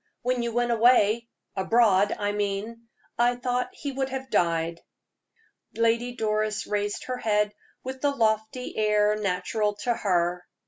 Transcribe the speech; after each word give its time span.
"When 0.23 0.41
you 0.41 0.51
went 0.51 0.71
away 0.71 1.27
abroad, 1.55 2.11
I 2.17 2.31
mean 2.31 2.87
I 3.19 3.35
thought 3.35 3.69
he 3.71 3.91
would 3.91 4.09
have 4.09 4.31
died." 4.31 4.81
Lady 5.75 6.13
Doris 6.15 6.65
raised 6.65 7.03
her 7.03 7.17
head 7.17 7.53
with 7.83 8.01
the 8.01 8.09
lofty 8.09 8.75
air 8.77 9.15
natural 9.15 9.75
to 9.83 9.93
her. 9.93 10.47